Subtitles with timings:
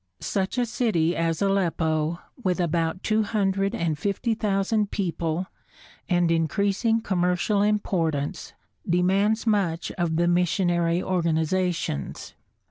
[0.19, 5.45] Such a city as Aleppo, with about two hundred and fifty thousand people
[6.09, 8.53] and increasing commercial importance,
[8.89, 12.33] demands much of the missionary organizations.